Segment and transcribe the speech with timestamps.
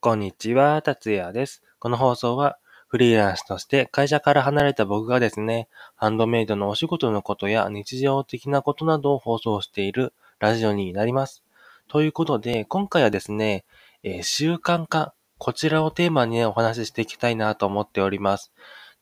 [0.00, 1.60] こんにちは、達也です。
[1.80, 2.56] この放送は、
[2.86, 5.66] フリーランスとして会社から離れた僕がですね、
[5.96, 11.42] ハンドメイドのお仕事のことや日常的なことなどを放送しているラジオになります。
[11.88, 13.64] ということで、今回はですね、
[14.04, 18.52] えー、習慣化、こちらをテーマに、ね、お話ししていきたいなと思っております。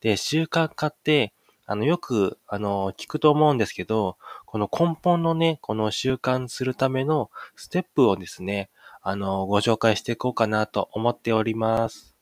[0.01, 1.35] で、習慣化って、
[1.67, 4.17] あの、よく、あの、聞くと思うんですけど、
[4.47, 8.71] この根本のね、この習慣するためのステップをですね、
[9.09, 12.17] あの、ご紹介していこうかなと思っております。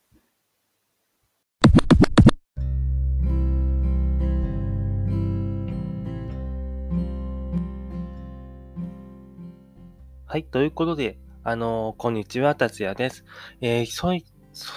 [10.27, 13.25] はい、ということで、あの、こんにちは、達也です。
[13.62, 14.70] えー、そい、そ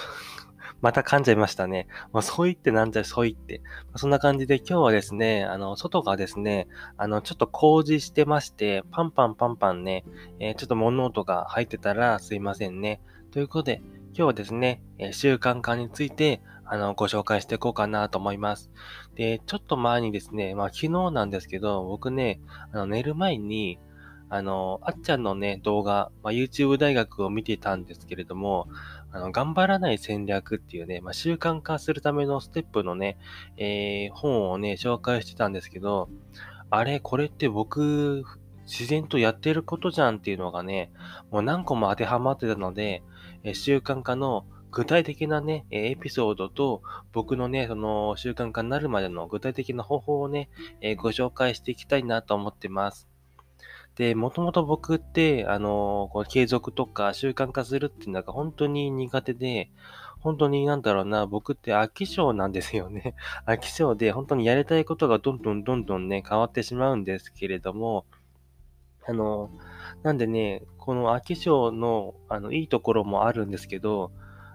[0.81, 1.87] また噛んじゃいましたね。
[2.13, 3.61] もう、そう言ってなんじゃ、そう言って。
[3.95, 10.05] そんな感じで今日はですね、あの、外がですね、あの、ちょっと工事してまして、パンパンパンパンね、
[10.39, 13.01] えー、ちょっと物音が入ってたらすいませんね。
[13.31, 13.81] ということで、
[14.13, 18.69] 今日はですね、え習慣化について、あの、ご紹介していこうかなと思います。
[19.15, 22.41] で、ちょっと前にですね、まあ、昨日なんですけど、僕ね、
[22.73, 23.79] あの、寝る前に、
[24.29, 28.67] あの、あっちゃんのね、動画、まあ、YouTube 大学を見てたんですけれども、
[29.11, 33.17] あの、頑張らない戦略っていうね、まあ、習慣化するためのステップのね、
[33.57, 36.09] えー、本をね、紹介してたんですけど、
[36.69, 38.23] あれ、これって僕、
[38.65, 40.91] 自然とやってることじゃんっていうのがね、
[41.31, 43.01] もう何個も当てはまってたので、
[43.43, 46.81] え習慣化の具体的なね、エピソードと、
[47.13, 50.49] 僕のね、その習慣化になるまでの具体的な方法をね、
[50.81, 53.07] えご紹介していきたいなと思ってます。
[53.97, 59.71] で、もともと僕って、あの、こう継続とか習慣化するっていうのが本当に苦手で、
[60.19, 63.15] 本当になんだろうな、僕って飽き性なんですよね。
[63.47, 68.05] 飽き性で本当にやりたいことがどんどんどんどんね、変わってしまうんですけれども、
[69.07, 69.49] あの、
[70.03, 74.11] なんでね、この飽き性の、あの、いいところもあるんですけど、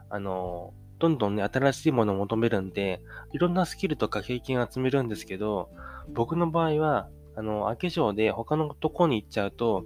[0.09, 3.01] あの、どんどんね、新しいものを求めるんで、
[3.33, 5.69] いろんなスキルとか経験を集めるんですけど、
[6.11, 9.85] 僕の場合は、あの、明け城で他のとこに行っちゃうと、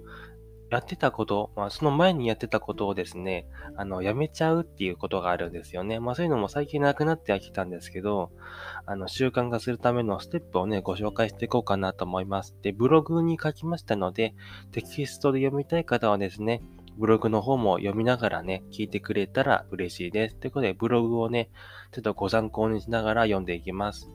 [0.69, 3.47] やってたこと、まあ、その前にやってたことをですね、
[3.77, 5.99] あの、やめちゃうっていうことがあるんですよね。
[5.99, 8.31] まあ、そういうのも最近なくなってはきたんですけど、
[8.85, 12.53] あの、習慣化するためのステップをね、ご紹介していこうかなと思います。
[12.61, 14.35] で、ブログに書きましたので、
[14.71, 16.61] テキストで読みたい方はですね、
[16.97, 20.35] ブログの方も読みながらね、聞いてくれたら嬉しいです。
[20.35, 21.49] ということで、ブログをね、
[21.91, 24.11] ちょっとご参考にしながら読んでいきます。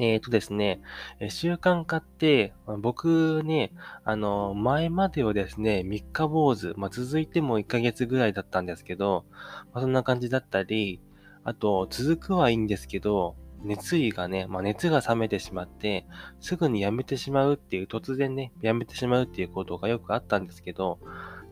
[0.00, 0.80] えっ、ー、とですね、
[1.28, 3.70] 習慣化って、僕ね、
[4.02, 9.26] あの、前まではですね、三日坊主、まあ、続いても1ヶ月ぐらいだったんですけど、
[9.74, 11.02] まあ、そんな感じだったり、
[11.44, 16.06] あと、続くはいいんですけど、熱意がね、まあ、熱が冷めてしまって、
[16.40, 20.98] すぐにやめてしまうっていう、突然ね、やめてしまうっていうことがよくあったんですけど、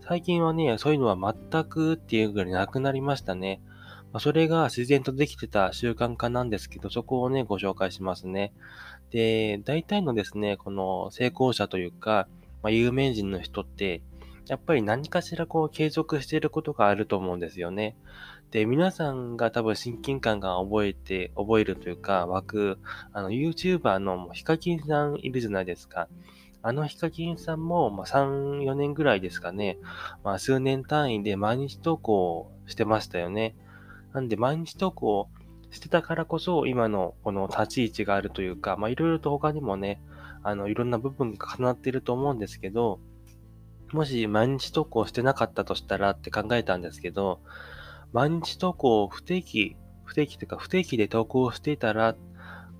[0.00, 3.60] 最近はね、そういうのは全くっていうぐらいなくなりましたね。
[4.12, 8.52] ま、それが自然とできてた習慣化なんですけど、そこをね、ご紹介しますね。
[9.10, 12.28] で、大体のですね、この成功者というか、
[12.62, 14.02] まあ、有名人の人って、
[14.46, 17.96] やっぱり何かしらこう継続していることがあると思うんですよね。
[18.50, 22.78] で、皆さんが多分親近感が覚えて、覚えるというか、湧く、
[23.12, 26.08] あの、YouTuber のヒカキンさんいるじゃないですか。
[26.60, 29.78] あのヒカキンさんも、まあ、3、4年ぐらいですかね。
[30.24, 33.54] まあ、数年単位で毎日投稿してましたよね。
[34.12, 35.28] なんで毎日投稿
[35.70, 40.00] してたからこそ、今のこの立ち位置があるというか、まあいろいろと他にもね、
[40.42, 43.00] あの、いろんな部分が重なっていると思うんですけど、
[43.92, 47.40] もし毎日投稿してなかったとしたらって考えたんですけど、
[48.12, 52.16] 毎日投稿を不定期、不定期というか不定期で投稿していたらっ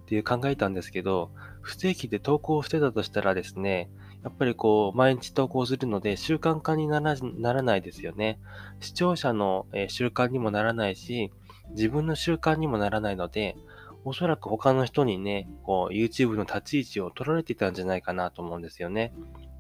[0.07, 3.91] ていう考えたんですけど、不定期で投稿してたとしたらですね、
[4.25, 8.39] やっぱりこう、毎日投稿するので習慣化にならならないですよね。
[8.81, 11.33] 視聴者の、え、習慣にもならないし、
[11.71, 13.57] 自分の習慣にもならないので、
[14.05, 19.13] おそらく他の人にね、こう、YouTube の立ち位置を取られてたんじゃないかなと思うんですよね。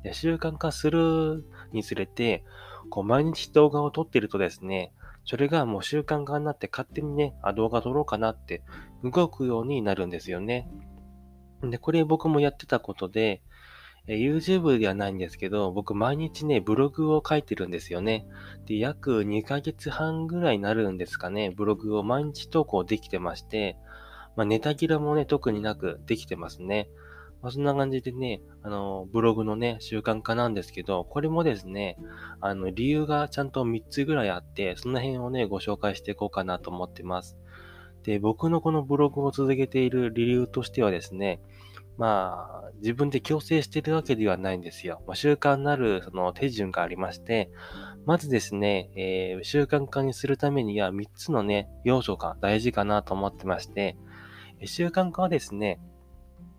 [0.02, 2.44] で習慣化するにつれて、
[2.90, 4.93] こう、毎日動画を撮ってるとですね、
[5.25, 8.62] それがもう習慣化になって勝手にね、あ、動画撮ろうかなって
[9.04, 10.70] 動くようになるんですよね。
[11.62, 13.43] で、これ僕もやってたことで、
[14.08, 18.26] え YouTube ではないんですけど、僕毎日ね、ブログを書いてるんですよね。
[18.64, 23.76] で、約2ヶ月半ぐらいになるんですかね、ブログを毎日投稿できてまして、
[24.34, 26.88] まあ、ネタ切れもね、特になくできてますね。
[27.43, 31.99] まあ、そんな感じでね、あの、ブログのね、習慣化なんですけど、これもですね、
[32.40, 37.37] あの、理由がちゃんと3つぐらいあって、その辺をね、ご紹介していこうかなと思ってます。
[38.04, 41.40] で、僕のこのブログを続けている理由としてはですね、
[41.99, 45.03] まあ、自分で強制してるわけではないんですよ。
[45.06, 47.50] まあ、習慣なるその手順がありまして、
[48.06, 53.97] まずですね、えー、習慣化にするためには3つのね、要素が大事かなと思ってまして、
[54.65, 55.81] 習慣化はですね、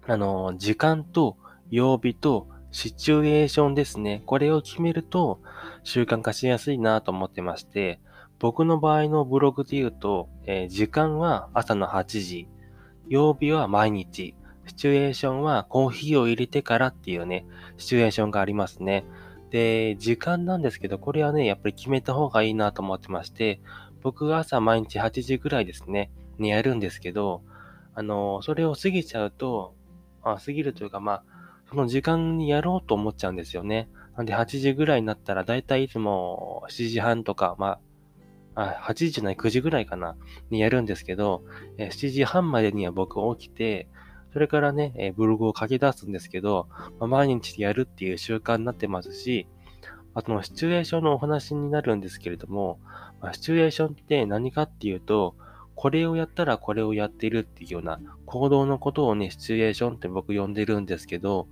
[0.08, 1.38] あの、時間と
[1.70, 4.22] 曜日とシチュエーションですね。
[4.26, 5.42] これを決めると
[5.84, 8.02] 習慣化しやすいなと思ってまして、
[8.40, 12.50] 僕の場合のブログで言うと、えー、時間は朝の8時、
[13.08, 14.36] 曜日は毎日、
[14.70, 17.46] シチュエーションはコーヒーを入れてからっていうね、
[17.78, 19.04] シチュエーションがありますね。
[19.50, 23.62] で、時間なんですけど、これはね、やっぱり決めた方がいいなと思ってまして、
[24.04, 27.42] 僕が朝毎日8時ぐらいですね、にやるんですけど、
[27.96, 29.74] あの、それを過ぎちゃうと、
[30.22, 31.24] あ過ぎるというか、まあ、
[31.68, 33.90] その時間にやろうと思っちゃうんですよね。
[34.16, 37.80] なんで8時ぐらいになったら、だいたいいつも7時半とか、ま
[38.56, 40.16] あ、あ8時じゃない9時ぐらいかな、
[40.52, 41.44] にやるんですけど、
[41.80, 43.88] え7時半までには僕起きて、
[44.34, 46.68] それからね、えブログを書き出すんですけど、
[47.00, 49.48] まあ、毎日やるっていう習慣になってますし、
[50.14, 52.80] あとのシチュエーションのお話になるんですけれども、
[53.22, 55.36] まあ、シチュエーションって何かっていうと、
[55.76, 61.48] これをやったらこれをやってるっていうような行動のことをね、シチュエーションって僕呼んでるんですけど、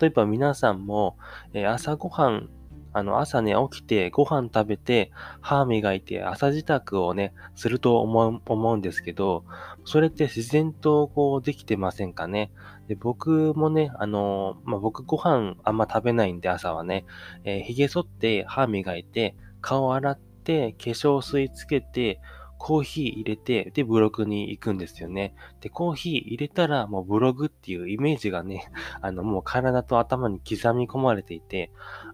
[0.00, 1.16] 例えば皆さんも、
[1.52, 2.48] え朝ごはん、
[2.92, 5.10] あの、朝ね、起きてご飯食べて、
[5.40, 9.44] 歯磨いて、朝支度をね、すると思う思うんですけど、
[9.84, 12.50] それって自然とこうできてませんかね？
[12.88, 17.04] で僕もね、あの、まあ、僕ご飯あんま食べないんで朝はね、
[17.44, 22.20] えー、髭剃って歯磨いて、顔洗って、化粧水つけて、
[22.62, 25.34] コーヒー入れて、で、ブログに行くんですよね。
[25.60, 28.70] で、コーヒー入れたら、もうブログっていうイメージがね、
[29.02, 31.72] あの、もう体と頭に刻み込まれていて、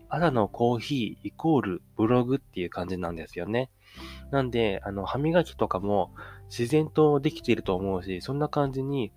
[0.09, 3.71] 朝のコーヒーイコールブログっていう感じなんですよね。
[4.31, 6.15] なんで、あの、歯磨きとかも
[6.47, 9.13] 自然とできていると思うし、そんな感じに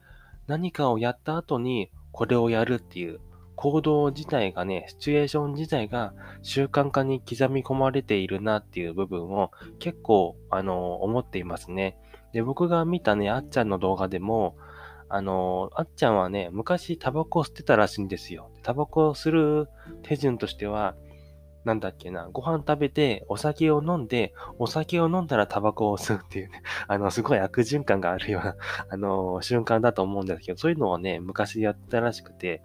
[0.48, 3.22] 何かをやった後にこれをやるっていう
[3.62, 11.96] 行動自体がね、シチュエーション自体が習慣化に刻み込まれているなっていう部分を結構、あの、思っていますね。
[12.34, 14.58] で、僕が見たね、あっちゃんの動画でも、
[15.10, 18.50] あの、あっちゃんはね、昔タバコを吸ってたらしいんですよ。
[18.64, 19.70] タバコをする
[20.02, 20.96] 手順としては、
[21.64, 28.56] なんだっけな、ご飯食べて、お酒を飲んで、お酒を飲んだらタバコを吸うっていうね、 あの、すごい悪循環があるような、
[28.90, 32.64] あの、瞬間だと思うんですけど、そういうのをね、昔やったらしくて、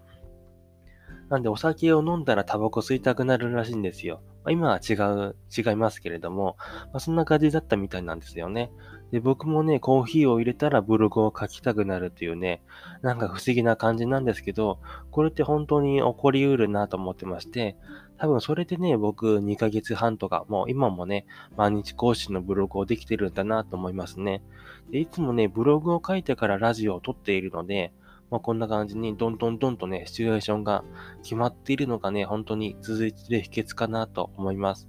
[1.28, 4.22] なんでお酒を飲んだらタバコ吸いたくなるらしいんですよ。
[4.44, 6.56] まあ、今は違う、違いますけれども、
[6.86, 8.70] まあ、そんな感じだったみたいなんですよね。
[9.10, 12.62] で、僕もね、コーヒーを入れたらブログを書きたくなるっていうね、
[13.02, 14.80] なんか不思議な感じなんですけど、
[15.10, 17.76] これって本当に起こりうるなと思ってまして、
[18.18, 21.26] 多分それでね、僕2ヶ月半とか、もう今もね、
[21.56, 24.42] 毎日講師のブログをできてるんだなと思いますね。
[24.90, 27.92] で、いつもね、ブログを書いてからラジオを撮っているので、
[28.30, 30.84] まあ、こんな感じにどんどんどんとね、シチュエーションが
[31.22, 34.88] 決まっているのがね、本当に続いている秘訣かなと思います。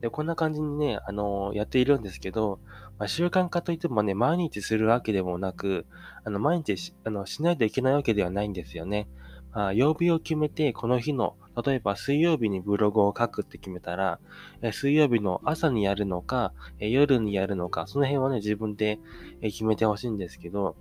[0.00, 2.60] で、こんな感じにね、あのー、やっているんですけど、
[2.98, 5.86] まあ、習慣化といってもね、毎日するわけでもなく、
[6.24, 9.08] あの、毎日しあのしないといけないわけではないんですよね。
[9.52, 14.20] まあ、曜日を決めて、この日の、例えば水曜日にブログを書くって決めたら、
[14.62, 19.00] え水曜日の朝にやるのか、え夜にやるのか、その辺はね、自分で
[19.42, 20.76] 決めてほしいんですけど、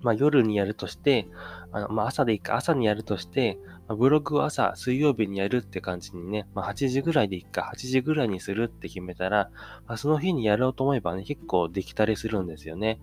[0.00, 1.28] まあ、夜にやるとして、
[1.70, 3.58] あのまあ、朝でいいか、朝にやるとして、
[3.88, 9.50] まあ、ブログを朝、水曜日にやるって感じにね、まあ、8時ぐらいでいいか、8時ぐらいにするって決めたら、
[9.86, 13.00] まあ、その日にやろうと思えばね、結構できたりするんですよね。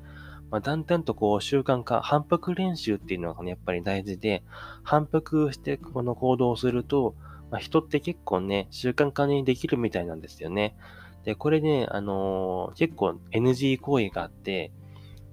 [0.51, 4.43] まあ、だんだんとこう習慣化、反復練習っていうのがね、やっぱり大事で、
[4.84, 7.15] 反復してこの行動をすると、
[7.51, 10.75] まあ、人って結構ね、習慣化にできるみたいなんですよね。
[11.24, 14.72] で、これね、あのー、結構 NG 行為があって、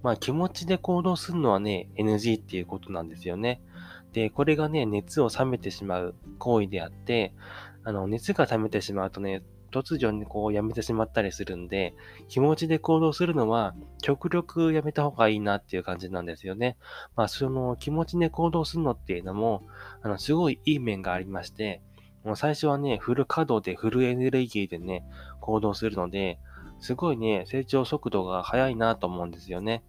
[0.03, 3.61] まあ気持ちで行動するのはね、NG っていうことなんですよね。
[4.13, 7.35] で、これがね、熱を冷めてしまう行為であって、
[7.85, 11.95] あの、熱が冷めてしまうとね、突如にこうやめてしまったりするんで、
[12.29, 16.77] 気持ちで行動するのは極力やめた方がいいなっていう感じなんですよね。
[17.15, 19.67] まあその気持ちで行動するのっていうのも、
[20.03, 21.83] あの、すごいいい面がありまして、
[22.25, 25.05] もう最初はね、フル稼働でフルエネルギーでね、
[25.41, 26.41] 行動するので、
[26.81, 29.83] すごいね、成長速度が速いなと思うんですよね。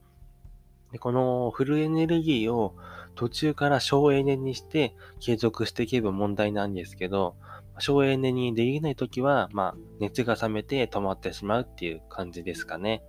[0.92, 2.76] でこのフルエネルギーを
[3.16, 7.36] 途中から省エネにして継続していけば問題なんですけど、
[7.80, 13.04] 省エネにできないときは、まあ、熱が冷めて止まってしまうっていう感じですかね。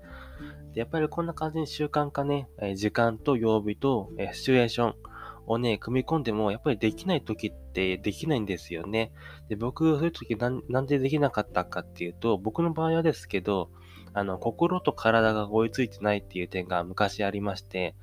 [0.72, 4.94] でやっぱりこんな感じに習慣化ね、時間と曜日とシチュエーション
[5.48, 9.12] をね、組み込んでも、やっぱりできない時ってできないんですよね。
[9.48, 13.70] で、僕、そういうときなんでできなかったかっていうと、僕の場合はですけど、
[14.12, 17.94] あの、心と体が追いついてないっていう点が昔ありまして、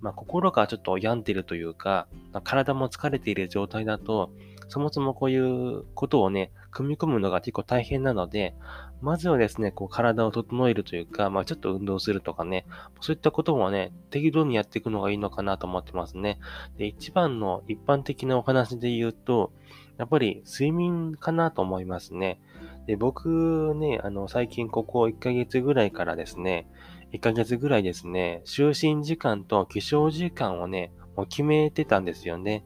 [0.00, 2.06] まあ、心がちょっと病んでるというか、
[2.42, 4.30] 体も疲れている状態だと、
[4.74, 8.56] そもそもこういうことをね、組み込むのが結構大変なので、
[9.02, 12.66] まずはですね、こう体を整えるというか、まあちょっと運動するとかね、
[13.00, 16.40] そういったこともね、適度にやっていくのがいいのかなと思ってますね。
[16.76, 19.52] で、一番の一般的なお話で言うと、
[19.96, 22.40] やっぱり睡眠かなと思いますね。
[22.88, 26.66] で、僕ね、あの、最近ここ1ヶ月ぐらいからですね、
[27.12, 32.64] 1ヶ月ぐらいですね、就寝時間と起床時間をね、もう決めてたんですよね。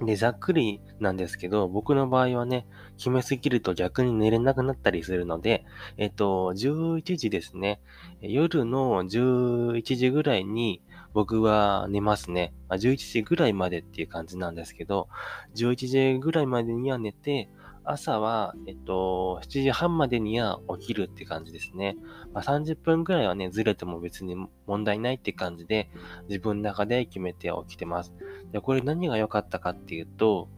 [0.00, 5.64] で、ざっくりなんですけど、僕の場合はね、決めすぎると逆に寝れなくなったりするので、
[5.96, 7.80] えっと、11時ですね。
[8.20, 10.82] 夜の11時ぐらいに
[11.12, 12.52] 僕は寝ますね。
[12.68, 15.08] まあ、11時ぐらいまでっていう感じなんですけど、
[15.54, 17.48] 11時ぐらいまでには寝て、
[17.84, 21.96] 朝は、えっと、7時半までには起きるって感じですね。
[22.32, 24.36] まあ、30分ぐらいはね、ずれても別に
[24.66, 25.90] 問題ないって感じで、
[26.28, 28.12] 自分の中で決めて起きてます。
[28.52, 30.48] で、これ何が良かったかっていうと、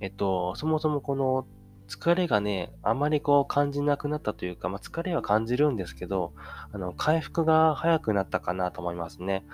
[0.00, 1.46] えっと、そもそもこの
[1.88, 6.32] 疲れがね、あまりこう感じなくなったというか、まあ、疲れは感じるんですけど、
[6.72, 9.44] あの、回復が早くなったかなと思いますね。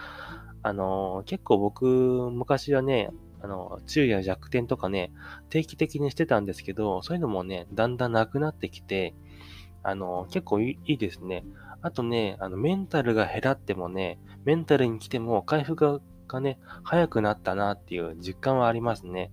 [0.63, 3.11] あの、結構僕、昔はね、
[3.43, 5.13] あの、昼夜弱点とかね、
[5.49, 9.15] 定期的にしてたんですけど、そういうのもね、だんだんなくなってきて、
[9.83, 11.45] あの、結構いいですね。
[11.83, 19.33] あとね、あの、メンタルが減らってもね、メンタルに来ても回復がね、早くなったなっていう実感はありますね。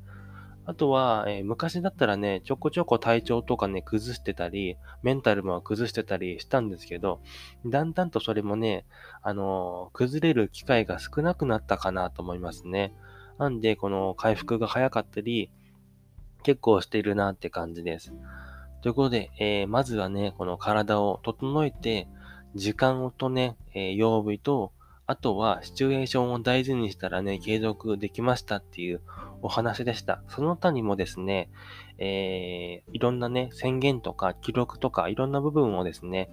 [0.69, 7.21] あとは、えー、昔だったらね、ちょこちょこ体調とかね、崩してたり、メンタルも崩してたりしたんですけど、
[7.65, 8.85] だんだんとそれもね、
[9.21, 12.93] あのー、崩れる機会が少なくなったかなと思いますね。
[13.37, 15.51] なんで、この回復が早かったり、
[16.43, 18.13] 結構しているなって感じです。
[18.81, 22.07] ということで、えー、まずはね、この体を整えて、
[22.55, 24.71] 時間とね、えー、曜日と、
[25.07, 29.01] あとはシチュエーションを大事にしたらね、継続できましたっていう
[29.41, 30.21] お話でした。
[30.27, 31.49] その他にもですね、
[31.97, 36.29] えー、いろんなね、宣言とか記録とかいろんな部分をですね、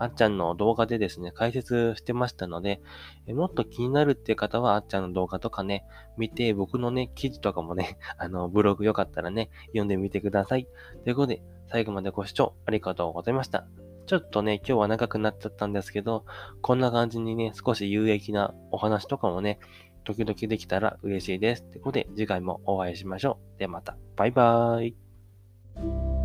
[0.00, 2.80] あっちゃんの動画でですね、解説してましたので、
[3.28, 5.84] えもっと気になるっていう方はあっちゃんの動画とかね、
[6.18, 10.66] 見て、僕のね、記事とかもね、 あの、ブログよかったらね、読んでみてください。
[11.04, 13.85] ということで、最後までご視聴ありがとうございました。
[14.06, 16.24] ちょっとね、今日は長くなっちゃったんですけど、
[16.62, 19.58] こんな感じにね、少し有益なお話とかもね、
[20.04, 21.64] 時々できたら嬉しいです。
[21.64, 23.58] ということで、次回もお会いしましょう。
[23.58, 23.96] ではまた。
[24.14, 26.15] バイバーイ。